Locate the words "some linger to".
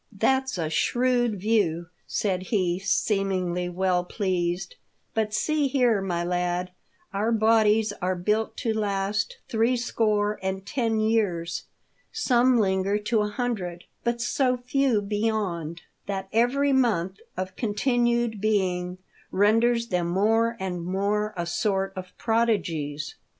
12.11-13.21